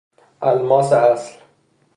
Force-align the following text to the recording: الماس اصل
الماس 0.43 0.91
اصل 0.93 1.37